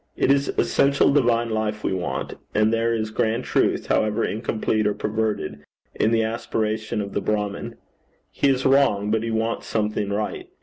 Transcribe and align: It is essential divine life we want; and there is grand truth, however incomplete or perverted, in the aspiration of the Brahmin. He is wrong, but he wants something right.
It 0.17 0.31
is 0.31 0.51
essential 0.57 1.13
divine 1.13 1.51
life 1.51 1.83
we 1.83 1.93
want; 1.93 2.33
and 2.55 2.73
there 2.73 2.91
is 2.91 3.11
grand 3.11 3.43
truth, 3.43 3.85
however 3.85 4.25
incomplete 4.25 4.87
or 4.87 4.95
perverted, 4.95 5.59
in 5.93 6.09
the 6.09 6.23
aspiration 6.23 7.01
of 7.01 7.13
the 7.13 7.21
Brahmin. 7.21 7.75
He 8.31 8.49
is 8.49 8.65
wrong, 8.65 9.11
but 9.11 9.21
he 9.21 9.29
wants 9.29 9.67
something 9.67 10.09
right. 10.09 10.47